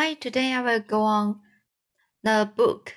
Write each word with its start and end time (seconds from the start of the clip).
Hi, 0.00 0.14
today 0.14 0.54
I 0.54 0.62
will 0.62 0.80
go 0.80 1.02
on 1.02 1.40
the 2.22 2.50
book, 2.56 2.94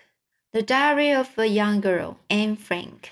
The 0.53 0.61
Diary 0.61 1.11
of 1.11 1.37
a 1.37 1.47
Young 1.47 1.81
Girl, 1.81 2.17
Anne 2.29 2.55
Frank. 2.55 3.11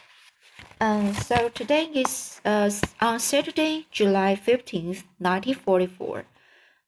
Um, 0.79 1.13
so 1.13 1.49
today 1.49 1.89
is 1.93 2.39
uh, 2.45 2.71
on 3.01 3.19
Saturday, 3.19 3.87
July 3.91 4.37
15th, 4.37 5.03
1944. 5.19 6.23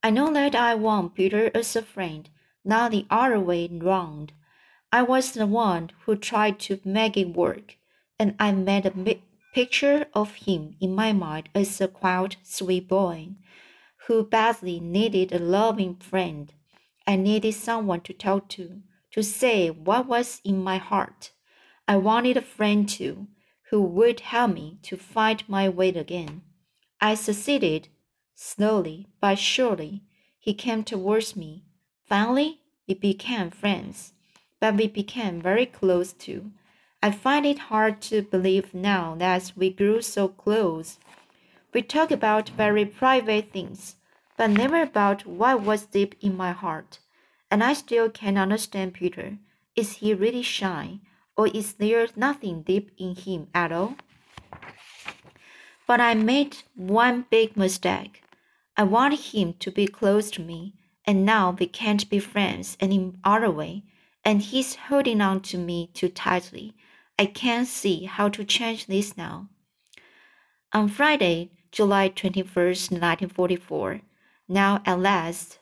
I 0.02 0.12
know 0.12 0.31
that 0.31 0.55
I 0.55 0.76
want 0.76 1.16
Peter 1.16 1.52
as 1.54 1.76
a 1.76 1.81
friend, 1.81 2.29
not 2.63 2.92
the 2.92 3.06
other 3.10 3.38
way 3.38 3.67
round. 3.70 4.31
I 4.90 5.01
was 5.01 5.33
the 5.33 5.46
one 5.46 5.92
who 6.06 6.15
tried 6.15 6.58
to 6.62 6.79
make 6.85 7.17
it 7.17 7.35
work, 7.35 7.76
and 8.17 8.33
I 8.40 8.54
made 8.54 8.85
a 8.85 9.20
picture 9.54 10.06
of 10.13 10.35
him 10.35 10.78
in 10.79 10.96
my 10.96 11.12
mind 11.12 11.49
as 11.54 11.81
a 11.81 11.90
quiet, 11.90 12.38
sweet 12.44 12.88
boy 12.88 13.31
who 14.08 14.24
badly 14.24 14.79
needed 14.79 15.33
a 15.33 15.40
loving 15.40 15.96
friend. 15.96 16.54
I 17.05 17.16
needed 17.16 17.54
someone 17.54 18.02
to 18.02 18.14
talk 18.14 18.48
to, 18.50 18.82
to 19.12 19.23
say 19.23 19.70
what 19.70 20.08
was 20.08 20.41
in 20.44 20.64
my 20.64 20.77
heart. 20.77 21.32
I 21.88 21.98
wanted 21.98 22.38
a 22.38 22.41
friend 22.41 22.88
too, 22.88 23.27
who 23.70 23.82
would 23.82 24.22
help 24.22 24.54
me 24.54 24.80
to 24.84 24.96
find 24.96 25.44
my 25.50 25.68
way 25.68 25.90
again. 25.90 26.44
I 27.02 27.16
succeeded. 27.16 27.90
Slowly 28.36 29.08
but 29.22 29.38
surely, 29.38 30.04
he 30.40 30.54
came 30.54 30.84
towards 30.84 31.36
me. 31.36 31.66
Finally, 32.05 32.62
we 32.88 32.94
became 32.96 33.49
friends, 33.52 34.13
but 34.60 34.76
we 34.76 34.88
became 34.88 35.41
very 35.41 35.66
close 35.66 36.13
too. 36.13 36.52
I 37.02 37.12
find 37.12 37.46
it 37.46 37.68
hard 37.70 38.02
to 38.04 38.22
believe 38.22 38.74
now 38.74 39.16
that 39.16 39.52
we 39.55 39.70
grew 39.70 40.02
so 40.02 40.30
close. 40.30 40.99
We 41.74 41.82
talk 41.82 42.12
about 42.12 42.49
very 42.49 42.85
private 42.85 43.52
things, 43.52 43.96
but 44.38 44.49
never 44.49 44.82
about 44.82 45.26
what 45.26 45.62
was 45.62 45.85
deep 45.85 46.16
in 46.22 46.35
my 46.38 46.52
heart. 46.52 46.99
And 47.53 47.63
I 47.63 47.73
still 47.73 48.09
can't 48.09 48.39
understand 48.39 48.95
Peter. 48.95 49.38
Is 49.76 49.98
he 49.98 50.15
really 50.15 50.41
shy, 50.41 50.98
or 51.37 51.46
is 51.49 51.73
there 51.73 52.07
nothing 52.15 52.63
deep 52.63 52.90
in 52.98 53.13
him 53.15 53.45
at 53.54 53.71
all? 53.71 53.93
But 55.85 55.99
I 55.99 56.15
made 56.15 56.63
one 56.73 57.27
big 57.29 57.55
mistake. 57.55 58.23
I 58.76 58.82
wanted 58.82 59.20
him 59.20 59.54
to 59.60 59.70
be 59.70 59.85
close 59.85 60.32
to 60.32 60.41
me, 60.41 60.73
and 61.05 61.27
now 61.27 61.51
we 61.51 61.68
can't 61.68 62.10
be 62.10 62.18
friends 62.18 62.76
any 62.79 63.13
other 63.23 63.51
way, 63.51 63.84
and 64.25 64.41
he's 64.41 64.73
holding 64.88 65.21
on 65.21 65.41
to 65.41 65.57
me 65.59 65.91
too 65.93 66.09
tightly. 66.09 66.73
I 67.19 67.27
can't 67.27 67.67
see 67.67 68.05
how 68.05 68.29
to 68.29 68.43
change 68.43 68.88
this 68.88 69.15
now. 69.15 69.47
On 70.73 70.89
Friday, 70.89 71.51
July 71.71 72.09
21st, 72.09 72.89
1944, 72.93 74.01
now 74.47 74.81
at 74.88 74.99
last, 74.99 75.59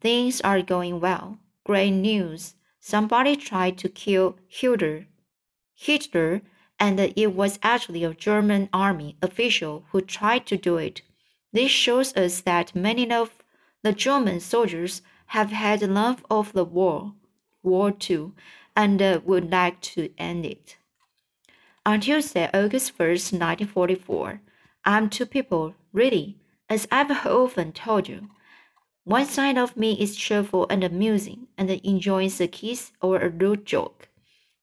things 0.00 0.40
are 0.42 0.62
going 0.62 1.00
well. 1.00 1.38
Great 1.64 1.90
news. 1.90 2.54
Somebody 2.80 3.36
tried 3.36 3.78
to 3.78 3.88
kill 3.88 4.36
Hitler. 4.46 5.06
Hitler, 5.74 6.42
and 6.78 6.98
it 7.00 7.34
was 7.34 7.58
actually 7.62 8.04
a 8.04 8.14
German 8.14 8.68
army 8.72 9.16
official 9.22 9.84
who 9.90 10.00
tried 10.00 10.46
to 10.46 10.56
do 10.56 10.76
it. 10.76 11.02
This 11.52 11.70
shows 11.70 12.16
us 12.16 12.40
that 12.42 12.74
many 12.74 13.10
of 13.10 13.30
the 13.82 13.92
German 13.92 14.40
soldiers 14.40 15.02
have 15.26 15.50
had 15.50 15.82
enough 15.82 16.24
of 16.30 16.52
the 16.52 16.64
war, 16.64 17.14
War 17.62 17.94
II, 18.08 18.32
and 18.76 19.02
uh, 19.02 19.20
would 19.24 19.50
like 19.50 19.80
to 19.80 20.10
end 20.18 20.46
it. 20.46 20.76
On 21.84 22.00
Tuesday, 22.00 22.48
August 22.54 22.96
1st, 22.96 23.32
1944, 23.32 24.40
I'm 24.84 25.10
two 25.10 25.26
people, 25.26 25.74
really, 25.92 26.36
as 26.68 26.86
I've 26.90 27.10
often 27.26 27.72
told 27.72 28.08
you, 28.08 28.28
one 29.08 29.24
side 29.24 29.56
of 29.56 29.74
me 29.74 29.94
is 29.98 30.14
cheerful 30.14 30.66
and 30.68 30.84
amusing 30.84 31.46
and 31.56 31.70
enjoys 31.70 32.42
a 32.42 32.46
kiss 32.46 32.92
or 33.00 33.16
a 33.18 33.30
rude 33.30 33.64
joke. 33.64 34.06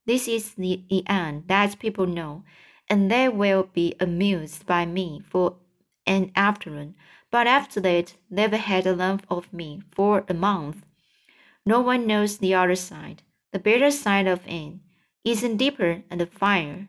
This 0.06 0.28
is 0.28 0.54
the, 0.54 0.84
the 0.88 1.02
Anne 1.08 1.42
that 1.48 1.80
people 1.80 2.06
know, 2.06 2.44
and 2.88 3.10
they 3.10 3.28
will 3.28 3.68
be 3.72 3.96
amused 3.98 4.64
by 4.64 4.86
me 4.86 5.20
for 5.28 5.56
an 6.06 6.30
afternoon. 6.36 6.94
But 7.32 7.48
after 7.48 7.80
that, 7.80 8.14
they've 8.30 8.52
had 8.52 8.86
enough 8.86 9.22
of 9.28 9.52
me 9.52 9.82
for 9.90 10.24
a 10.28 10.34
month. 10.34 10.86
No 11.66 11.80
one 11.80 12.06
knows 12.06 12.38
the 12.38 12.54
other 12.54 12.76
side. 12.76 13.22
The 13.52 13.58
better 13.58 13.90
side 13.90 14.28
of 14.28 14.46
Anne 14.46 14.78
isn't 15.24 15.56
deeper 15.56 16.04
and 16.08 16.20
the 16.20 16.26
fire 16.26 16.86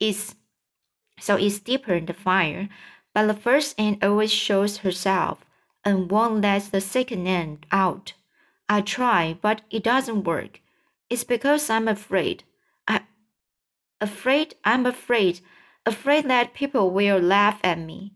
is 0.00 0.36
so 1.18 1.34
it's 1.34 1.58
deeper 1.58 1.94
in 1.94 2.06
the 2.06 2.14
fire, 2.14 2.68
but 3.12 3.26
the 3.26 3.34
first 3.34 3.74
Anne 3.76 3.98
always 4.02 4.32
shows 4.32 4.78
herself 4.78 5.43
and 5.84 6.10
won't 6.10 6.42
let 6.42 6.70
the 6.72 6.80
second 6.80 7.26
Anne 7.26 7.58
out. 7.70 8.14
I 8.68 8.80
try, 8.80 9.38
but 9.40 9.60
it 9.70 9.84
doesn't 9.84 10.24
work. 10.24 10.60
It's 11.10 11.24
because 11.24 11.68
I'm 11.68 11.88
afraid. 11.88 12.44
I 12.88 13.02
afraid 14.00 14.54
I'm 14.64 14.86
afraid, 14.86 15.40
afraid 15.84 16.28
that 16.28 16.54
people 16.54 16.90
will 16.90 17.18
laugh 17.18 17.60
at 17.62 17.78
me. 17.78 18.14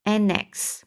annex. 0.07 0.85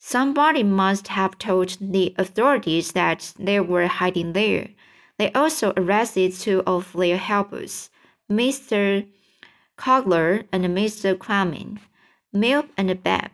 Somebody 0.00 0.64
must 0.64 1.06
have 1.06 1.38
told 1.38 1.76
the 1.80 2.12
authorities 2.18 2.90
that 2.90 3.32
they 3.38 3.60
were 3.60 3.86
hiding 3.86 4.32
there. 4.32 4.70
They 5.16 5.30
also 5.30 5.72
arrested 5.76 6.32
two 6.32 6.64
of 6.66 6.92
their 6.92 7.18
helpers, 7.18 7.88
Mr. 8.28 9.06
Kugler 9.76 10.42
and 10.50 10.64
Mr. 10.64 11.16
Kleiman. 11.16 11.78
Miep 12.34 12.68
and 12.76 13.00
Bep 13.00 13.30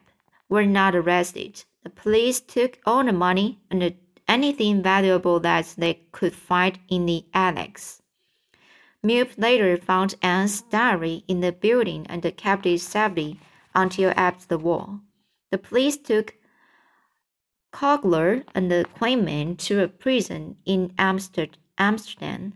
were 0.50 0.66
not 0.66 0.94
arrested. 0.94 1.64
The 1.84 1.88
police 1.88 2.38
took 2.38 2.80
all 2.84 3.02
the 3.02 3.14
money 3.14 3.60
and 3.70 3.94
anything 4.28 4.82
valuable 4.82 5.40
that 5.40 5.74
they 5.78 6.02
could 6.12 6.34
find 6.34 6.78
in 6.90 7.06
the 7.06 7.24
annex. 7.32 7.99
Miep 9.04 9.38
later 9.38 9.76
found 9.78 10.14
Anne's 10.20 10.60
diary 10.60 11.24
in 11.26 11.40
the 11.40 11.52
building 11.52 12.06
and 12.08 12.22
kept 12.36 12.66
it 12.66 12.80
safely 12.80 13.38
until 13.74 14.12
after 14.16 14.46
the 14.46 14.58
war. 14.58 15.00
The 15.50 15.58
police 15.58 15.96
took 15.96 16.34
Kugler 17.72 18.44
and 18.54 18.70
the 18.70 18.84
Kleiman 18.94 19.56
to 19.56 19.82
a 19.82 19.88
prison 19.88 20.56
in 20.66 20.92
Amsterdam. 20.98 22.52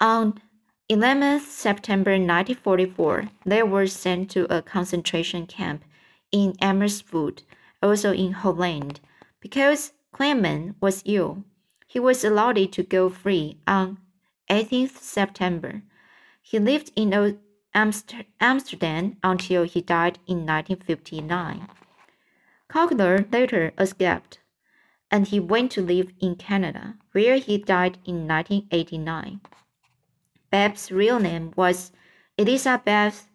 On 0.00 0.40
11th 0.88 1.40
September 1.40 2.12
1944, 2.12 3.28
they 3.44 3.62
were 3.62 3.86
sent 3.86 4.30
to 4.30 4.46
a 4.54 4.62
concentration 4.62 5.46
camp 5.46 5.84
in 6.32 6.54
Amersfoort, 6.62 7.42
also 7.82 8.12
in 8.12 8.32
Holland, 8.32 9.00
because 9.40 9.92
Kleiman 10.12 10.76
was 10.80 11.02
ill. 11.04 11.44
He 11.86 12.00
was 12.00 12.24
allowed 12.24 12.72
to 12.72 12.82
go 12.82 13.10
free 13.10 13.58
on 13.66 13.98
18th 14.48 14.98
September. 14.98 15.82
He 16.42 16.58
lived 16.58 16.92
in 16.94 17.38
Amsterdam 17.74 19.16
until 19.22 19.64
he 19.64 19.80
died 19.80 20.18
in 20.26 20.46
1959. 20.46 21.68
Kugler 22.68 23.26
later 23.30 23.72
escaped, 23.78 24.40
and 25.10 25.28
he 25.28 25.38
went 25.38 25.70
to 25.72 25.82
live 25.82 26.12
in 26.20 26.34
Canada, 26.36 26.94
where 27.12 27.36
he 27.36 27.58
died 27.58 27.98
in 28.04 28.26
1989. 28.26 29.40
Bep's 30.50 30.90
real 30.90 31.18
name 31.18 31.52
was 31.56 31.92
Elizabeth 32.38 33.28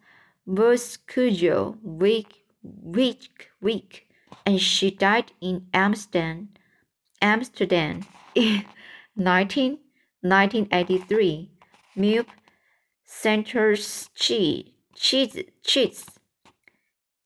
Voskujo 0.46 1.78
Wick, 1.82 2.44
Wick, 2.62 4.08
and 4.44 4.60
she 4.60 4.90
died 4.90 5.32
in 5.40 5.66
Amsterdam, 5.72 6.48
Amsterdam 7.20 8.04
in 8.34 8.64
19, 9.16 9.78
1983. 10.22 11.50
Miep 11.96 12.26
Center's 13.04 14.08
cheese, 14.14 14.70
cheese, 14.94 15.36
cheese, 15.62 16.06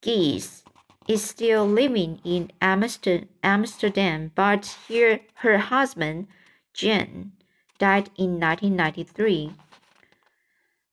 Gies 0.02 0.62
is 1.08 1.22
still 1.22 1.66
living 1.66 2.20
in 2.24 2.50
Amsterdam, 2.60 4.32
but 4.34 4.76
here 4.88 5.20
her 5.36 5.58
husband, 5.58 6.26
Jen, 6.74 7.32
died 7.78 8.10
in 8.16 8.40
1993. 8.40 9.52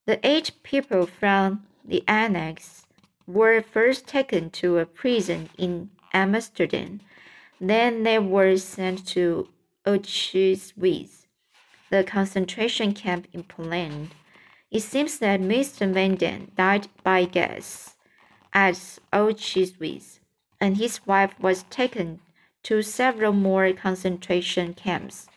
The 0.06 0.20
eight 0.26 0.52
people 0.62 1.06
from 1.06 1.66
the 1.84 2.02
annex 2.06 2.86
were 3.26 3.62
first 3.62 4.06
taken 4.06 4.50
to 4.50 4.78
a 4.78 4.86
prison 4.86 5.48
in 5.58 5.90
Amsterdam. 6.12 7.00
Then 7.60 8.02
they 8.02 8.18
were 8.18 8.56
sent 8.56 9.06
to 9.08 9.48
Auschwitz, 9.86 11.23
the 11.90 12.04
concentration 12.04 12.92
camp 12.92 13.26
in 13.32 13.42
Poland. 13.44 14.14
It 14.70 14.80
seems 14.80 15.18
that 15.18 15.40
Mr. 15.40 15.92
van 15.92 16.16
Daan 16.16 16.50
died 16.56 16.88
by 17.02 17.24
gas 17.24 17.96
at 18.52 18.74
Auschwitz, 19.12 20.18
and 20.60 20.76
his 20.76 21.06
wife 21.06 21.34
was 21.40 21.64
taken 21.70 22.20
to 22.64 22.82
several 22.82 23.32
more 23.32 23.72
concentration 23.72 24.74
camps. 24.74 25.28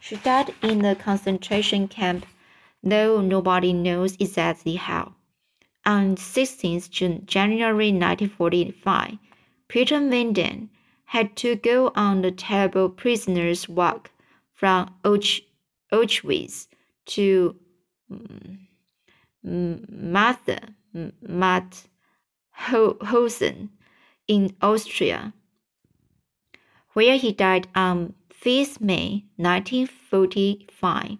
She 0.00 0.16
died 0.16 0.54
in 0.62 0.80
the 0.80 0.94
concentration 0.94 1.88
camp 1.88 2.26
though 2.84 3.20
nobody 3.20 3.72
knows 3.72 4.16
exactly 4.20 4.76
how. 4.76 5.14
On 5.86 6.16
16th 6.16 7.24
January 7.26 7.90
1945, 7.92 9.18
Peter 9.68 9.98
van 9.98 10.32
Daan 10.32 10.68
had 11.06 11.34
to 11.36 11.56
go 11.56 11.92
on 11.96 12.22
the 12.22 12.30
terrible 12.30 12.88
prisoner's 12.88 13.68
walk 13.68 14.10
from 14.52 14.94
Auschwitz 15.02 15.44
to 17.06 17.56
um, 18.10 18.66
Mauthausen 19.44 20.88
in 24.26 24.56
Austria, 24.60 25.32
where 26.94 27.16
he 27.16 27.32
died 27.32 27.68
on 27.74 28.14
5th 28.30 28.80
May 28.80 29.24
1945. 29.36 31.18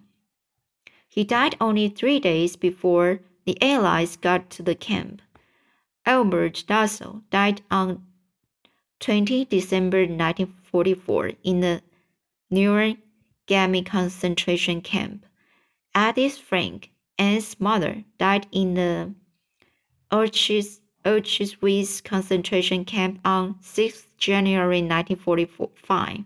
He 1.07 1.23
died 1.23 1.55
only 1.61 1.89
three 1.89 2.19
days 2.19 2.55
before 2.55 3.21
the 3.45 3.61
Allies 3.61 4.17
got 4.17 4.49
to 4.51 4.63
the 4.63 4.75
camp. 4.75 5.21
Albert 6.05 6.65
Dussel 6.67 7.23
died 7.29 7.61
on 7.71 8.05
20 8.99 9.45
December 9.45 9.99
1944 9.99 11.31
in 11.43 11.61
the 11.61 11.81
Neuengamme 13.47 13.85
concentration 13.85 14.81
camp. 14.81 15.25
Edith 15.95 16.37
Frank, 16.39 16.89
Anne's 17.19 17.59
mother, 17.59 18.03
died 18.17 18.47
in 18.51 18.73
the 18.73 19.13
Auschwitz 20.11 22.03
concentration 22.03 22.85
camp 22.85 23.19
on 23.23 23.55
6 23.61 24.07
January 24.17 24.81
1945, 24.81 26.23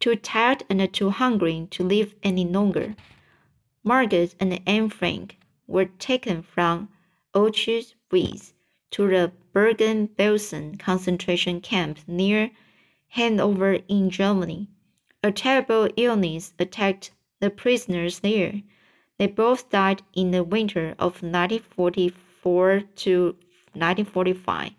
too 0.00 0.16
tired 0.16 0.64
and 0.68 0.92
too 0.92 1.08
hungry 1.10 1.66
to 1.70 1.82
live 1.82 2.14
any 2.22 2.44
longer. 2.44 2.94
Margaret 3.82 4.34
and 4.38 4.60
Anne 4.66 4.90
Frank 4.90 5.38
were 5.66 5.86
taken 5.86 6.42
from 6.42 6.90
Auschwitz 7.34 8.52
to 8.90 9.08
the 9.08 9.32
Bergen-Belsen 9.54 10.78
concentration 10.78 11.60
camp 11.62 12.00
near 12.06 12.50
Hanover 13.08 13.78
in 13.88 14.10
Germany. 14.10 14.68
A 15.24 15.32
terrible 15.32 15.88
illness 15.96 16.52
attacked 16.58 17.10
the 17.40 17.48
prisoners 17.48 18.20
there. 18.20 18.60
They 19.16 19.26
both 19.26 19.70
died 19.70 20.02
in 20.12 20.32
the 20.32 20.44
winter 20.44 20.90
of 20.98 21.22
1944 21.22 22.82
to 22.96 23.24
1945. 23.72 24.72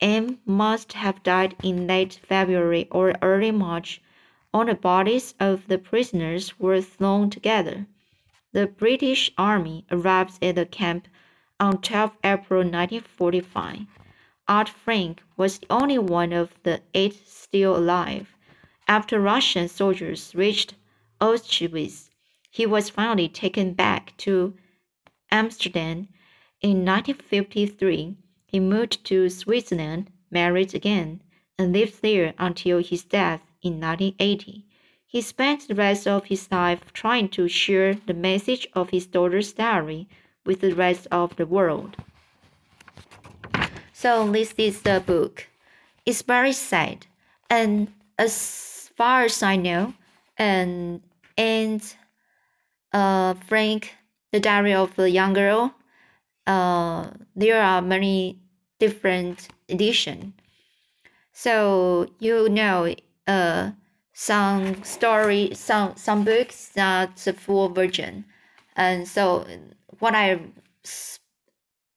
Anne 0.00 0.38
must 0.46 0.92
have 0.92 1.24
died 1.24 1.56
in 1.64 1.88
late 1.88 2.20
February 2.22 2.86
or 2.92 3.16
early 3.22 3.50
March. 3.50 4.00
All 4.54 4.64
the 4.64 4.76
bodies 4.76 5.34
of 5.40 5.66
the 5.66 5.78
prisoners 5.78 6.60
were 6.60 6.80
thrown 6.80 7.28
together. 7.28 7.88
The 8.52 8.68
British 8.68 9.32
Army 9.36 9.84
arrived 9.90 10.38
at 10.44 10.54
the 10.54 10.64
camp 10.64 11.08
on 11.58 11.78
12 11.78 12.18
April 12.22 12.60
1945. 12.60 13.80
Otto 14.46 14.70
Frank 14.70 15.24
was 15.36 15.58
the 15.58 15.66
only 15.70 15.98
one 15.98 16.32
of 16.32 16.54
the 16.62 16.82
eight 16.94 17.26
still 17.26 17.76
alive. 17.76 18.36
After 18.92 19.18
Russian 19.18 19.68
soldiers 19.68 20.34
reached 20.34 20.74
Auschwitz, 21.18 22.10
he 22.50 22.66
was 22.66 22.90
finally 22.90 23.26
taken 23.26 23.72
back 23.72 24.14
to 24.18 24.52
Amsterdam. 25.30 26.08
In 26.60 26.84
1953, 26.84 28.18
he 28.44 28.60
moved 28.60 29.02
to 29.06 29.30
Switzerland, 29.30 30.10
married 30.30 30.74
again, 30.74 31.22
and 31.58 31.72
lived 31.72 32.02
there 32.02 32.34
until 32.36 32.82
his 32.82 33.02
death 33.02 33.40
in 33.62 33.80
1980. 33.80 34.66
He 35.06 35.22
spent 35.22 35.68
the 35.68 35.74
rest 35.74 36.06
of 36.06 36.26
his 36.26 36.52
life 36.52 36.92
trying 36.92 37.30
to 37.30 37.48
share 37.48 37.94
the 37.94 38.12
message 38.12 38.68
of 38.74 38.90
his 38.90 39.06
daughter's 39.06 39.54
diary 39.54 40.06
with 40.44 40.60
the 40.60 40.74
rest 40.74 41.06
of 41.10 41.34
the 41.36 41.46
world. 41.46 41.96
So 43.94 44.30
this 44.30 44.52
is 44.58 44.82
the 44.82 45.00
book. 45.00 45.48
It's 46.04 46.20
very 46.20 46.52
sad, 46.52 47.06
and 47.48 47.90
as 48.18 48.71
far 48.96 49.22
as 49.24 49.42
I 49.42 49.56
know, 49.56 49.94
and 50.36 51.00
Anne 51.36 51.80
uh, 52.92 53.34
Frank, 53.46 53.94
the 54.32 54.40
diary 54.40 54.74
of 54.74 54.94
the 54.96 55.10
young 55.10 55.32
girl, 55.32 55.74
uh, 56.46 57.10
there 57.36 57.62
are 57.62 57.82
many 57.82 58.38
different 58.78 59.48
editions. 59.68 60.32
So 61.32 62.08
you 62.18 62.48
know, 62.48 62.94
uh, 63.26 63.70
some 64.12 64.84
story, 64.84 65.50
some 65.54 65.96
some 65.96 66.24
books 66.24 66.72
not 66.76 67.16
the 67.16 67.32
full 67.32 67.68
version, 67.68 68.24
and 68.76 69.08
so 69.08 69.46
what 69.98 70.14
I 70.14 70.40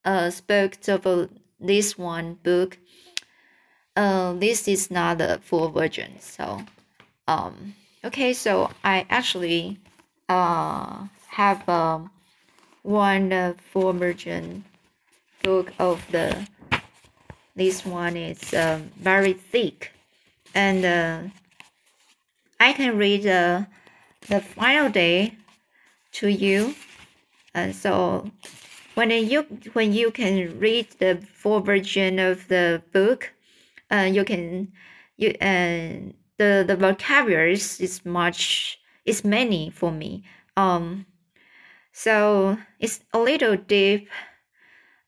uh, 0.06 0.30
spoke 0.30 0.78
of 0.88 1.30
this 1.60 1.98
one 1.98 2.36
book, 2.44 2.78
uh, 3.96 4.34
this 4.34 4.68
is 4.68 4.92
not 4.92 5.18
the 5.18 5.40
full 5.44 5.70
version. 5.70 6.20
So, 6.20 6.62
um, 7.28 7.76
okay, 8.04 8.34
so 8.34 8.72
I 8.84 9.06
actually 9.10 9.80
uh 10.28 11.06
have 11.30 11.68
um 11.70 12.10
one 12.82 13.32
uh, 13.34 13.54
full 13.72 13.94
version 13.94 14.64
book 15.44 15.74
of 15.80 16.04
the 16.12 16.48
this 17.56 17.86
one 17.86 18.18
is 18.18 18.54
um, 18.54 18.92
very 18.98 19.34
thick 19.34 19.92
and 20.54 20.86
uh, 20.86 21.20
I 22.60 22.74
can 22.74 22.98
read 22.98 23.24
the, 23.24 23.68
the 24.28 24.40
final 24.40 24.90
day 24.90 25.36
to 26.14 26.28
you. 26.28 26.76
And 27.54 27.76
so 27.76 28.32
when 28.96 29.12
you 29.12 29.42
when 29.74 29.94
you 29.94 30.12
can 30.12 30.58
read 30.60 30.88
the 31.00 31.22
full 31.34 31.60
version 31.60 32.20
of 32.20 32.48
the 32.48 32.82
book, 32.92 33.34
uh, 33.92 34.10
you 34.12 34.24
can 34.24 34.72
you 35.18 35.36
and 35.40 36.12
uh, 36.12 36.25
the 36.38 36.64
the 36.68 36.76
vocabulary 36.76 37.54
is 37.54 38.02
much 38.06 38.80
is 39.06 39.24
many 39.24 39.70
for 39.70 39.92
me. 39.92 40.24
Um, 40.58 41.06
so 41.92 42.58
it's 42.80 43.00
a 43.14 43.20
little 43.20 43.56
deep. 43.56 44.10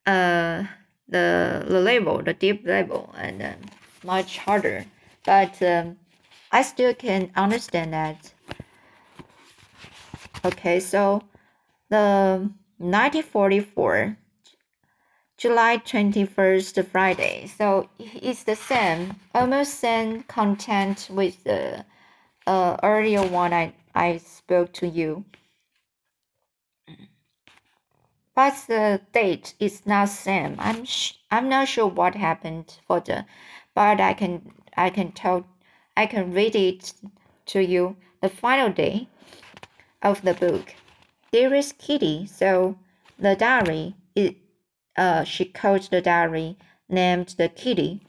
Uh, 0.06 0.64
the 1.10 1.66
the 1.68 1.80
level, 1.80 2.22
the 2.22 2.34
deep 2.34 2.66
level, 2.66 3.14
and 3.18 3.42
uh, 3.42 3.54
much 4.04 4.38
harder. 4.38 4.86
But 5.26 5.62
um, 5.62 5.98
I 6.52 6.62
still 6.62 6.94
can 6.94 7.32
understand 7.36 7.94
that. 7.94 8.32
Okay, 10.46 10.80
so 10.80 11.24
the 11.90 12.50
1944 12.78 14.18
July 15.38 15.78
21st 15.78 16.86
Friday. 16.88 17.48
So 17.48 17.90
it's 18.00 18.44
the 18.44 18.56
same, 18.56 19.16
almost 19.34 19.76
same 19.76 20.24
content 20.24 21.08
with 21.12 21.44
the 21.44 21.86
uh, 22.48 22.78
earlier 22.84 23.26
one 23.26 23.54
I, 23.54 23.74
I 23.94 24.18
spoke 24.18 24.74
to 24.74 24.88
you. 24.88 25.26
but 28.38 28.54
the 28.68 29.02
date 29.14 29.56
is 29.60 29.84
not 29.88 30.10
same. 30.10 30.56
I'm 30.60 30.86
I'm 31.32 31.50
not 31.50 31.68
sure 31.68 31.88
what 31.88 32.14
happened 32.14 32.78
for 32.88 33.00
the, 33.00 33.26
but 33.74 34.00
I 34.00 34.14
can 34.14 34.54
I 34.78 34.92
can 34.92 35.12
tell 35.12 35.48
I 35.98 36.06
can 36.06 36.32
read 36.32 36.56
it 36.56 36.94
to 37.48 37.60
you. 37.64 37.98
The 38.22 38.30
final 38.30 38.70
day 38.70 39.08
of 40.04 40.22
the 40.22 40.36
book, 40.36 40.76
dearest 41.32 41.80
Kitty. 41.80 42.28
So 42.28 42.78
the 43.18 43.36
diary 43.36 43.96
it 44.16 44.36
uh 44.98 45.24
she 45.24 45.46
called 45.46 45.84
the 45.84 46.02
diary 46.02 46.58
named 46.90 47.36
the 47.38 47.50
Kitty. 47.50 48.02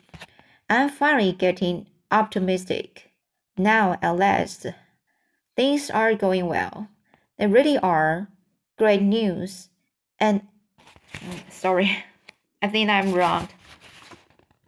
I'm 0.70 0.88
finally 0.88 1.32
getting 1.32 1.86
optimistic. 2.10 3.10
Now 3.56 3.98
at 4.02 4.16
last, 4.16 4.66
things 5.56 5.90
are 5.90 6.14
going 6.14 6.46
well. 6.46 6.88
They 7.38 7.46
really 7.46 7.78
are. 7.78 8.28
Great 8.76 9.02
news. 9.02 9.68
And 10.18 10.42
sorry, 11.50 12.04
I 12.62 12.68
think 12.68 12.90
I'm 12.90 13.12
wrong. 13.12 13.48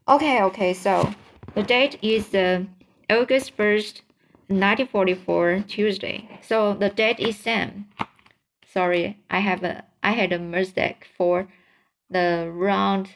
Okay, 0.09 0.43
okay, 0.43 0.75
so 0.75 1.15
the 1.55 1.63
date 1.63 1.99
is 2.03 2.35
uh, 2.35 2.65
August 3.09 3.57
1st, 3.57 4.03
1944, 4.49 5.65
Tuesday. 5.69 6.29
So 6.43 6.75
the 6.75 6.89
date 6.89 7.21
is 7.21 7.37
same. 7.37 7.87
Sorry, 8.67 9.19
I 9.31 9.41
have 9.41 9.63
a 9.63 9.85
I 10.03 10.13
had 10.13 10.33
a 10.33 10.39
mistake 10.39 11.07
for 11.17 11.49
the 12.11 12.51
round 12.53 13.11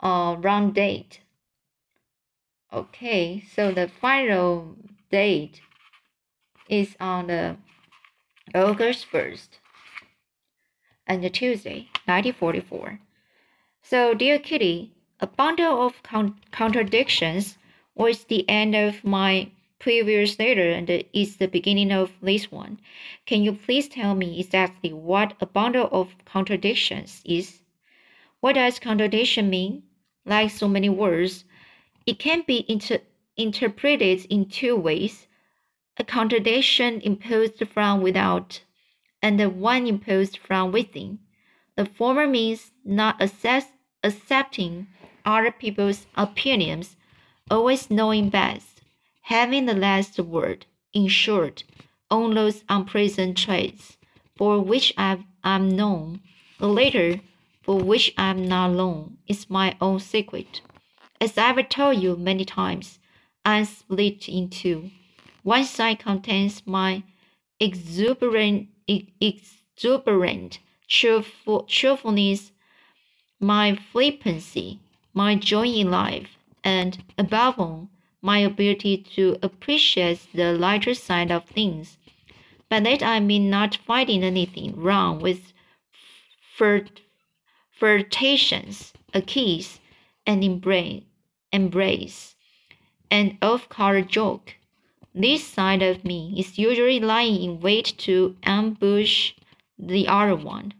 uh 0.00 0.36
round 0.38 0.74
date. 0.74 1.20
Okay, 2.72 3.44
so 3.54 3.70
the 3.70 3.88
final 3.88 4.76
date 5.10 5.60
is 6.68 6.96
on 6.98 7.28
the 7.28 7.56
August 8.54 9.06
1st 9.10 9.48
and 11.06 11.22
the 11.22 11.30
Tuesday, 11.30 11.88
1944. 12.06 13.00
So, 13.82 14.14
dear 14.14 14.38
Kitty, 14.38 14.92
a 15.20 15.26
bundle 15.26 15.86
of 15.86 16.02
con 16.02 16.40
contradictions 16.50 17.56
was 17.94 18.24
the 18.24 18.48
end 18.48 18.74
of 18.74 19.04
my 19.04 19.50
previous 19.78 20.38
letter 20.38 20.70
and 20.70 20.90
is 21.12 21.36
the 21.36 21.46
beginning 21.48 21.92
of 21.92 22.12
this 22.20 22.50
one. 22.50 22.80
Can 23.26 23.42
you 23.42 23.52
please 23.52 23.88
tell 23.88 24.14
me 24.14 24.40
exactly 24.40 24.92
what 24.92 25.34
a 25.40 25.46
bundle 25.46 25.88
of 25.92 26.16
contradictions 26.24 27.22
is? 27.24 27.60
What 28.46 28.54
does 28.54 28.78
contradiction 28.78 29.50
mean? 29.50 29.82
Like 30.24 30.52
so 30.52 30.68
many 30.68 30.88
words, 30.88 31.44
it 32.06 32.20
can 32.20 32.44
be 32.46 32.64
inter 32.68 33.00
interpreted 33.36 34.24
in 34.26 34.44
two 34.48 34.76
ways 34.76 35.26
a 35.96 36.04
contradiction 36.04 37.00
imposed 37.00 37.58
from 37.66 38.02
without 38.02 38.60
and 39.20 39.40
one 39.60 39.88
imposed 39.88 40.38
from 40.38 40.70
within. 40.70 41.18
The 41.74 41.86
former 41.86 42.28
means 42.28 42.70
not 42.84 43.20
assess, 43.20 43.72
accepting 44.04 44.86
other 45.24 45.50
people's 45.50 46.06
opinions, 46.14 46.94
always 47.50 47.90
knowing 47.90 48.28
best, 48.30 48.80
having 49.22 49.66
the 49.66 49.74
last 49.74 50.20
word, 50.20 50.66
in 50.92 51.08
short, 51.08 51.64
on 52.12 52.34
those 52.34 52.62
unpleasant 52.68 53.38
traits 53.38 53.96
for 54.36 54.60
which 54.60 54.94
I 54.96 55.24
am 55.42 55.68
known. 55.68 56.20
The 56.60 56.68
latter, 56.68 57.20
for 57.66 57.80
which 57.80 58.14
I 58.16 58.30
am 58.30 58.46
not 58.46 58.68
known, 58.68 59.18
is 59.26 59.50
my 59.50 59.76
own 59.80 59.98
secret. 59.98 60.60
As 61.20 61.36
I've 61.36 61.68
told 61.68 62.00
you 62.00 62.14
many 62.14 62.44
times, 62.44 63.00
I'm 63.44 63.64
split 63.64 64.28
in 64.28 64.50
two. 64.50 64.92
One 65.42 65.64
side 65.64 65.98
contains 65.98 66.64
my 66.64 67.02
exuberant 67.58 68.68
exuberant 69.20 70.60
cheerful, 70.86 71.64
cheerfulness, 71.64 72.52
my 73.40 73.74
flippancy, 73.74 74.78
my 75.12 75.34
joy 75.34 75.66
in 75.66 75.90
life, 75.90 76.38
and 76.62 77.02
above 77.18 77.58
all, 77.58 77.88
my 78.22 78.38
ability 78.38 78.98
to 79.16 79.36
appreciate 79.42 80.20
the 80.32 80.52
lighter 80.52 80.94
side 80.94 81.32
of 81.32 81.44
things. 81.46 81.98
By 82.68 82.78
that 82.78 83.02
I 83.02 83.18
mean 83.18 83.50
not 83.50 83.74
finding 83.84 84.22
anything 84.22 84.76
wrong 84.76 85.18
with 85.20 85.52
flirtations, 87.76 88.92
a 89.14 89.20
kiss, 89.20 89.78
an 90.26 90.42
embrace, 90.42 92.34
an 93.10 93.38
off-color 93.40 94.02
joke, 94.02 94.54
this 95.14 95.46
side 95.46 95.82
of 95.82 96.04
me 96.04 96.34
is 96.36 96.58
usually 96.58 97.00
lying 97.00 97.42
in 97.42 97.60
wait 97.60 97.94
to 97.98 98.36
ambush 98.42 99.32
the 99.78 100.06
other 100.08 100.36
one, 100.36 100.74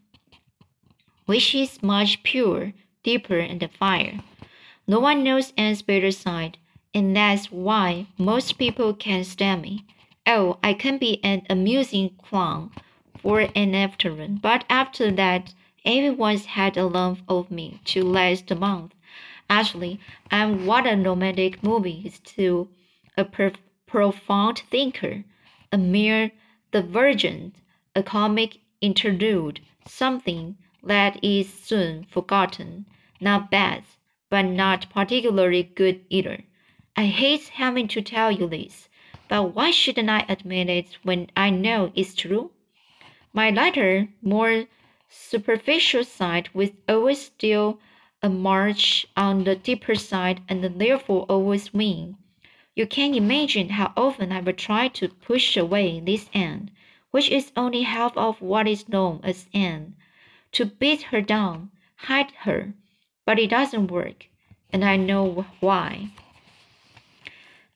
which 1.24 1.54
is 1.54 1.82
much 1.82 2.22
purer, 2.22 2.72
deeper, 3.02 3.38
and 3.38 3.60
the 3.60 3.68
fire. 3.68 4.20
No 4.86 5.00
one 5.00 5.24
knows 5.24 5.54
Anne's 5.56 5.82
better 5.82 6.10
side, 6.10 6.58
and 6.92 7.16
that's 7.16 7.50
why 7.50 8.06
most 8.18 8.58
people 8.58 8.92
can't 8.92 9.24
stand 9.24 9.62
me. 9.62 9.86
Oh, 10.26 10.58
I 10.62 10.74
can 10.74 10.98
be 10.98 11.22
an 11.24 11.46
amusing 11.48 12.10
clown 12.22 12.72
for 13.22 13.48
an 13.54 13.74
afternoon, 13.74 14.38
but 14.42 14.64
after 14.68 15.10
that, 15.12 15.54
everyone's 15.86 16.44
had 16.46 16.76
enough 16.76 17.22
of 17.28 17.50
me 17.50 17.80
to 17.84 18.02
last 18.04 18.50
a 18.50 18.54
month. 18.56 18.92
Actually, 19.48 20.00
I'm 20.30 20.66
what 20.66 20.86
a 20.86 20.96
nomadic 20.96 21.62
movie 21.62 22.02
is 22.04 22.18
to 22.34 22.68
a 23.16 23.24
perfect 23.24 23.60
profound 23.86 24.58
thinker, 24.70 25.24
a 25.70 25.78
mere 25.78 26.32
divergent, 26.72 27.54
a 27.94 28.02
comic 28.02 28.58
interlude, 28.80 29.60
something 29.86 30.56
that 30.82 31.22
is 31.22 31.52
soon 31.52 32.04
forgotten, 32.10 32.86
not 33.20 33.50
bad, 33.50 33.84
but 34.28 34.42
not 34.42 34.90
particularly 34.90 35.62
good 35.62 36.04
either. 36.10 36.42
I 36.96 37.06
hate 37.06 37.48
having 37.48 37.86
to 37.88 38.02
tell 38.02 38.32
you 38.32 38.48
this, 38.48 38.88
but 39.28 39.54
why 39.54 39.70
shouldn't 39.70 40.10
I 40.10 40.24
admit 40.28 40.68
it 40.68 40.98
when 41.04 41.30
I 41.36 41.50
know 41.50 41.92
it's 41.94 42.14
true? 42.14 42.50
My 43.32 43.50
lighter, 43.50 44.08
more 44.20 44.64
superficial 45.18 46.04
side 46.04 46.48
will 46.52 46.70
always 46.88 47.26
steal 47.26 47.80
a 48.22 48.28
march 48.28 49.06
on 49.16 49.44
the 49.44 49.56
deeper 49.56 49.94
side 49.94 50.40
and 50.48 50.62
therefore 50.78 51.24
always 51.28 51.72
win. 51.72 52.16
You 52.74 52.86
can 52.86 53.14
imagine 53.14 53.70
how 53.70 53.92
often 53.96 54.30
I 54.30 54.40
would 54.40 54.58
try 54.58 54.88
to 54.88 55.08
push 55.08 55.56
away 55.56 56.00
this 56.00 56.28
Anne, 56.34 56.70
which 57.10 57.30
is 57.30 57.52
only 57.56 57.82
half 57.82 58.16
of 58.16 58.40
what 58.42 58.68
is 58.68 58.88
known 58.88 59.20
as 59.24 59.48
Anne, 59.54 59.96
to 60.52 60.66
beat 60.66 61.02
her 61.04 61.22
down, 61.22 61.70
hide 61.96 62.32
her, 62.40 62.74
but 63.24 63.38
it 63.38 63.50
doesn't 63.50 63.90
work, 63.90 64.26
and 64.70 64.84
I 64.84 64.96
know 64.96 65.46
why. 65.60 66.10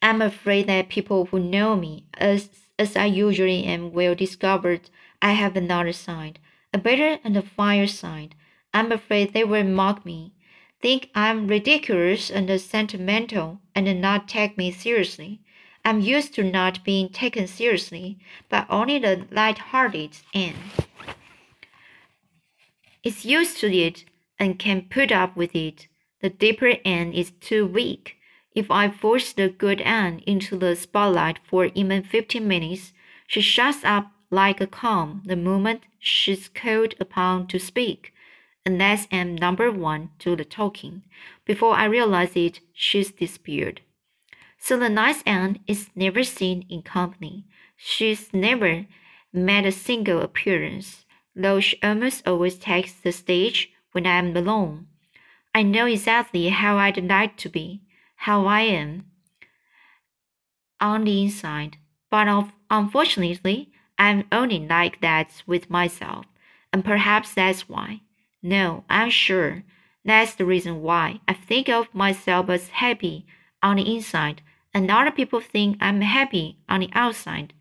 I'm 0.02 0.20
afraid 0.20 0.66
that 0.66 0.88
people 0.88 1.26
who 1.26 1.40
know 1.40 1.76
me, 1.76 2.04
as, 2.14 2.50
as 2.78 2.97
I 2.97 3.06
usually 3.06 3.64
am, 3.64 3.92
will 3.92 4.14
discover 4.14 4.78
I 5.23 5.32
have 5.32 5.56
another 5.56 5.92
side, 5.92 6.38
a 6.72 6.78
better 6.78 7.18
and 7.24 7.36
a 7.36 7.42
fireside. 7.42 8.34
I'm 8.72 8.92
afraid 8.92 9.32
they 9.32 9.44
will 9.44 9.64
mock 9.64 10.04
me, 10.06 10.34
think 10.80 11.10
I'm 11.14 11.46
ridiculous 11.46 12.30
and 12.30 12.60
sentimental 12.60 13.60
and 13.74 14.00
not 14.00 14.28
take 14.28 14.56
me 14.56 14.70
seriously. 14.70 15.40
I'm 15.84 16.00
used 16.00 16.34
to 16.34 16.44
not 16.44 16.84
being 16.84 17.08
taken 17.08 17.46
seriously, 17.46 18.18
but 18.48 18.66
only 18.68 18.98
the 18.98 19.26
light-hearted 19.30 20.18
Anne 20.34 20.54
Is 23.02 23.24
used 23.24 23.58
to 23.58 23.74
it 23.74 24.04
and 24.38 24.58
can 24.58 24.88
put 24.90 25.10
up 25.10 25.36
with 25.36 25.56
it. 25.56 25.88
The 26.20 26.28
deeper 26.28 26.74
Anne 26.84 27.12
is 27.12 27.32
too 27.40 27.66
weak. 27.66 28.16
If 28.54 28.70
I 28.70 28.90
force 28.90 29.32
the 29.32 29.48
good 29.48 29.80
Anne 29.80 30.20
into 30.26 30.58
the 30.58 30.76
spotlight 30.76 31.38
for 31.48 31.70
even 31.74 32.02
15 32.02 32.46
minutes, 32.46 32.92
she 33.26 33.40
shuts 33.40 33.84
up 33.84 34.12
like 34.30 34.60
a 34.60 34.66
calm 34.66 35.22
the 35.26 35.37
moment 35.37 35.82
she's 35.99 36.49
called 36.49 36.94
upon 37.00 37.46
to 37.49 37.58
speak 37.58 38.12
that's 38.78 39.06
Anne 39.10 39.34
number 39.34 39.70
one 39.70 40.10
to 40.20 40.37
the 40.37 40.44
talking. 40.44 41.02
Before 41.44 41.75
I 41.75 41.84
realize 41.84 42.32
it, 42.34 42.60
she's 42.72 43.10
disappeared. 43.10 43.80
So 44.58 44.78
the 44.78 44.88
nice 44.88 45.22
Anne 45.25 45.60
is 45.66 45.88
never 45.94 46.22
seen 46.25 46.66
in 46.68 46.82
company. 46.82 47.46
She's 47.76 48.32
never 48.32 48.87
made 49.32 49.66
a 49.66 49.72
single 49.72 50.20
appearance, 50.20 51.04
though 51.34 51.60
she 51.60 51.78
almost 51.82 52.26
always 52.26 52.58
takes 52.58 52.92
the 52.92 53.12
stage 53.12 53.70
when 53.92 54.06
I 54.06 54.18
am 54.18 54.37
alone. 54.37 54.87
I 55.54 55.62
know 55.62 55.87
exactly 55.87 56.49
how 56.49 56.76
I'd 56.76 57.02
like 57.02 57.37
to 57.38 57.49
be, 57.49 57.82
how 58.16 58.46
I 58.46 58.62
am 58.62 59.06
on 60.80 61.04
the 61.04 61.22
inside, 61.22 61.78
but 62.10 62.28
unfortunately, 62.70 63.72
I'm 64.00 64.25
only 64.33 64.66
like 64.66 65.02
that 65.02 65.42
with 65.47 65.69
myself, 65.69 66.25
and 66.73 66.83
perhaps 66.83 67.35
that's 67.35 67.69
why. 67.69 68.00
No, 68.42 68.85
I'm 68.88 69.11
sure. 69.11 69.62
That's 70.07 70.35
the 70.35 70.47
reason 70.47 70.80
why 70.80 71.21
I 71.28 71.35
think 71.35 71.69
of 71.69 71.95
myself 71.95 72.49
as 72.49 72.69
happy 72.69 73.26
on 73.62 73.76
the 73.76 73.95
inside, 73.95 74.40
and 74.73 74.90
other 74.90 75.11
people 75.11 75.40
think 75.40 75.76
I'm 75.83 76.00
happy 76.00 76.57
on 76.66 76.80
the 76.80 76.88
outside. 76.95 77.52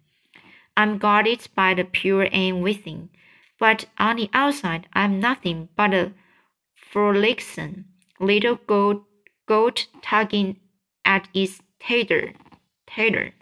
I'm 0.78 0.98
guarded 0.98 1.46
by 1.56 1.74
the 1.74 1.84
pure 1.84 2.30
Anne 2.32 2.62
within, 2.62 3.10
but 3.60 3.88
on 3.98 4.16
the 4.16 4.30
outside 4.32 4.88
I'm 4.94 5.20
nothing 5.20 5.68
but 5.76 5.94
a 5.94 6.14
frolicsome 6.74 7.84
little 8.18 8.56
goat, 8.56 9.04
goat 9.46 9.88
tugging 10.02 10.56
at 11.04 11.28
its 11.34 11.60
tater. 11.82 12.32
tater. 12.88 13.34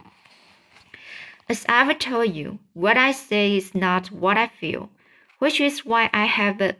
As 1.50 1.66
I've 1.70 1.98
told 1.98 2.36
you, 2.36 2.60
what 2.74 2.98
I 2.98 3.14
say 3.14 3.56
is 3.56 3.74
not 3.74 4.12
what 4.12 4.38
I 4.38 4.48
feel, 4.48 4.92
which 5.40 5.62
is 5.62 5.86
why 5.86 6.10
I 6.12 6.26
have 6.26 6.60
a 6.60 6.76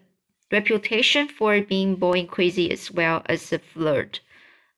reputation 0.52 1.30
for 1.30 1.62
being 1.62 1.96
boy 1.96 2.26
crazy 2.26 2.70
as 2.70 2.92
well 2.92 3.22
as 3.28 3.54
a 3.54 3.60
flirt, 3.60 4.20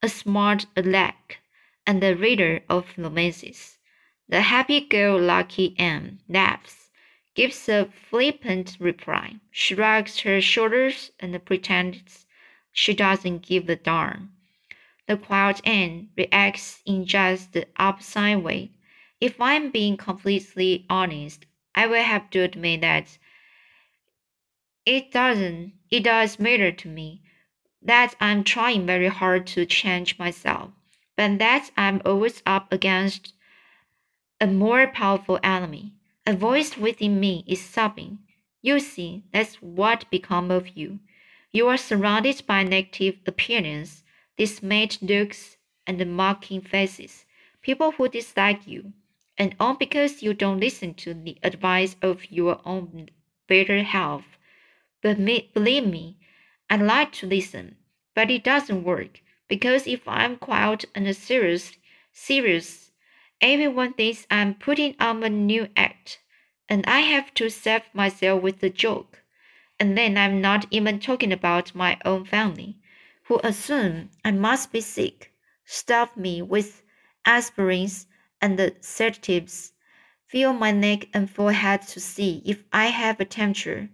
a 0.04 0.08
smart 0.08 0.68
aleck, 0.78 1.40
and 1.88 2.04
a 2.04 2.16
reader 2.16 2.62
of 2.70 2.86
romances. 2.98 3.80
The 4.28 4.42
happy-go-lucky 4.42 5.74
Anne 5.80 6.20
laughs, 6.30 6.92
gives 7.34 7.68
a 7.68 7.86
flippant 7.86 8.78
reply, 8.80 9.38
shrugs 9.50 10.20
her 10.20 10.40
shoulders, 10.40 11.10
and 11.20 11.44
pretends 11.46 12.28
she 12.72 12.94
doesn't 12.94 13.42
give 13.42 13.68
a 13.68 13.76
darn. 13.76 14.34
The 15.08 15.18
quiet 15.18 15.62
Anne 15.66 16.10
reacts 16.16 16.84
in 16.86 17.08
just 17.08 17.54
the 17.54 17.66
opposite 17.78 18.38
way 18.38 18.70
if 19.22 19.40
I'm 19.42 19.70
being 19.70 19.98
completely 19.98 20.86
honest, 20.90 21.46
I 21.76 21.88
will 21.88 22.04
have 22.04 22.30
to 22.30 22.40
admit 22.40 22.82
that 22.82 23.18
it 24.86 25.12
doesn't 25.12 25.74
it 25.92 26.04
does 26.04 26.40
matter 26.40 26.72
to 26.72 26.88
me 26.88 27.22
that 27.82 28.16
I'm 28.22 28.44
trying 28.44 28.86
very 28.86 29.08
hard 29.08 29.46
to 29.48 29.66
change 29.66 30.18
myself, 30.18 30.72
but 31.18 31.38
that 31.40 31.70
I'm 31.76 32.02
always 32.06 32.42
up 32.46 32.72
against 32.72 33.34
a 34.40 34.48
more 34.48 34.88
powerful 34.88 35.40
enemy. 35.44 35.94
A 36.26 36.34
voice 36.34 36.78
within 36.78 37.20
me 37.20 37.44
is 37.48 37.62
sobbing. 37.62 38.20
You 38.62 38.80
see, 38.80 39.24
that's 39.34 39.56
what 39.56 40.10
become 40.10 40.50
of 40.52 40.78
you. 40.78 41.00
You 41.52 41.68
are 41.68 41.78
surrounded 41.78 42.44
by 42.46 42.64
negative 42.64 43.18
opinions, 43.26 44.04
dismayed 44.38 44.98
looks, 45.02 45.58
and 45.88 46.16
mocking 46.16 46.62
faces, 46.62 47.26
people 47.62 47.92
who 47.92 48.08
dislike 48.08 48.68
you 48.68 48.94
and 49.40 49.56
all 49.60 49.74
because 49.74 50.22
you 50.22 50.34
don't 50.34 50.60
listen 50.60 50.94
to 50.94 51.14
the 51.14 51.38
advice 51.42 51.96
of 52.02 52.30
your 52.30 52.60
own 52.66 53.10
better 53.48 53.82
health. 53.82 54.26
But 55.02 55.18
me, 55.18 55.50
believe 55.54 55.88
me, 55.88 56.18
I'd 56.70 56.82
like 56.82 57.14
to 57.14 57.26
listen, 57.26 57.78
but 58.14 58.30
it 58.30 58.44
doesn't 58.44 58.84
work 58.84 59.22
because 59.48 59.88
if 59.88 60.06
I'm 60.08 60.36
quiet 60.36 60.86
and 60.94 61.16
serious, 61.16 61.72
serious, 62.12 62.92
everyone 63.40 63.94
thinks 63.94 64.28
I'm 64.30 64.56
putting 64.56 64.96
on 65.00 65.24
a 65.24 65.30
new 65.30 65.70
act, 65.78 66.20
and 66.68 66.86
I 66.86 67.00
have 67.00 67.34
to 67.36 67.50
save 67.50 67.84
myself 67.94 68.44
with 68.44 68.62
a 68.62 68.70
joke. 68.70 69.24
And 69.80 69.98
then 69.98 70.18
I'm 70.18 70.42
not 70.42 70.66
even 70.70 71.00
talking 71.00 71.32
about 71.32 71.74
my 71.74 71.98
own 72.04 72.26
family, 72.26 72.78
who 73.28 73.40
assume 73.42 74.10
I 74.26 74.32
must 74.32 74.74
be 74.74 74.82
sick, 74.82 75.32
stuff 75.64 76.18
me 76.18 76.42
with 76.42 76.84
aspirins 77.26 78.06
and 78.42 78.58
the 78.58 78.76
sedatives. 78.82 79.74
Feel 80.28 80.54
my 80.54 80.72
neck 80.72 81.08
and 81.14 81.30
forehead 81.30 81.82
to 81.84 82.00
see 82.00 82.42
if 82.46 82.64
I 82.72 82.88
have 82.88 83.20
a 83.20 83.26
temperature. 83.26 83.90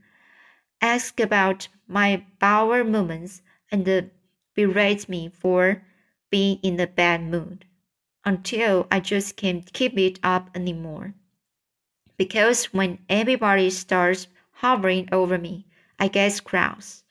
Ask 0.81 1.19
about 1.19 1.67
my 1.87 2.25
bowel 2.39 2.83
movements 2.83 3.41
and 3.71 4.11
berate 4.53 5.07
me 5.07 5.29
for 5.29 5.83
being 6.29 6.59
in 6.61 6.79
a 6.79 6.87
bad 6.87 7.21
mood 7.23 7.65
until 8.25 8.87
I 8.91 8.99
just 8.99 9.37
can't 9.37 9.71
keep 9.71 9.97
it 9.97 10.19
up 10.23 10.49
anymore. 10.55 11.13
Because 12.17 12.65
when 12.73 12.99
everybody 13.09 13.69
starts 13.69 14.27
hovering 14.51 15.07
over 15.11 15.37
me, 15.37 15.65
I 15.99 16.07
get 16.07 16.43
cross, 16.43 17.03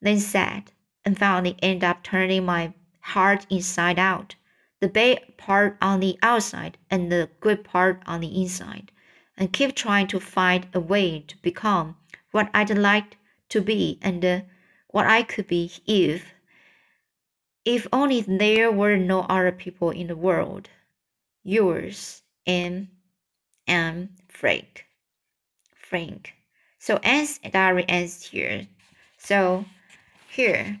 then 0.00 0.18
sad, 0.18 0.70
and 1.04 1.18
finally 1.18 1.56
end 1.62 1.82
up 1.82 2.02
turning 2.02 2.44
my 2.44 2.74
heart 3.00 3.46
inside 3.50 3.98
out 3.98 4.36
the 4.82 4.88
bad 4.88 5.36
part 5.36 5.78
on 5.80 6.00
the 6.00 6.18
outside 6.22 6.76
and 6.90 7.10
the 7.10 7.30
good 7.38 7.62
part 7.62 8.02
on 8.04 8.20
the 8.20 8.42
inside, 8.42 8.90
and 9.36 9.52
keep 9.52 9.76
trying 9.76 10.08
to 10.08 10.18
find 10.18 10.66
a 10.74 10.80
way 10.80 11.20
to 11.20 11.36
become 11.40 11.94
what 12.32 12.50
I'd 12.52 12.76
like 12.76 13.16
to 13.50 13.60
be 13.60 14.00
and 14.02 14.24
uh, 14.24 14.40
what 14.88 15.06
I 15.06 15.22
could 15.22 15.46
be 15.46 15.70
if 15.86 16.34
if 17.64 17.86
only 17.92 18.22
there 18.22 18.72
were 18.72 18.96
no 18.96 19.20
other 19.20 19.52
people 19.52 19.90
in 19.90 20.08
the 20.08 20.16
world. 20.16 20.68
Yours 21.44 22.22
and 22.44 22.88
Anne 23.68 24.08
Frank. 24.28 24.84
Frank. 25.76 26.34
So 26.80 26.96
Anne's 27.04 27.38
diary 27.38 27.84
ends 27.88 28.24
here. 28.24 28.66
So 29.16 29.64
here 30.28 30.80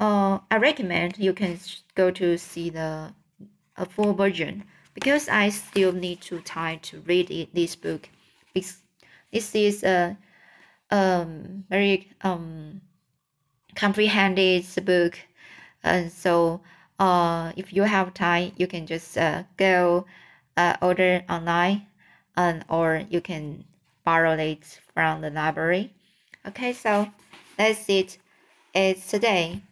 uh, 0.00 0.40
I 0.50 0.56
recommend 0.56 1.18
you 1.18 1.32
can 1.32 1.58
go 1.94 2.10
to 2.10 2.36
see 2.38 2.70
the 2.70 3.12
a 3.76 3.86
full 3.86 4.14
version 4.14 4.64
because 4.94 5.28
I 5.28 5.50
still 5.50 5.92
need 5.92 6.20
to 6.22 6.40
time 6.40 6.80
to 6.80 7.00
read 7.02 7.30
it, 7.30 7.54
this 7.54 7.76
book. 7.76 8.08
Because 8.52 8.78
this 9.32 9.54
is 9.54 9.84
a 9.84 10.16
um 10.90 11.64
very 11.70 12.10
um 12.22 12.80
comprehended 13.76 14.66
book, 14.84 15.18
and 15.82 16.10
so 16.10 16.60
uh 16.98 17.52
if 17.56 17.72
you 17.72 17.82
have 17.84 18.14
time, 18.14 18.52
you 18.56 18.66
can 18.66 18.86
just 18.86 19.18
uh, 19.18 19.44
go 19.56 20.06
uh, 20.56 20.76
order 20.82 21.24
online, 21.28 21.86
and 22.36 22.64
or 22.68 23.04
you 23.10 23.20
can 23.20 23.64
borrow 24.04 24.32
it 24.32 24.80
from 24.94 25.20
the 25.20 25.30
library. 25.30 25.92
Okay, 26.46 26.72
so 26.72 27.08
that's 27.56 27.88
it. 27.88 28.18
It's 28.74 29.06
today. 29.06 29.62